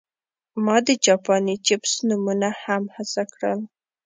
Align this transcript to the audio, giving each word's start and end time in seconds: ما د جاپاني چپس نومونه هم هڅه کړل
ما 0.65 0.77
د 0.87 0.89
جاپاني 1.05 1.55
چپس 1.65 1.93
نومونه 2.07 2.49
هم 2.63 2.83
هڅه 2.95 3.21
کړل 3.33 3.59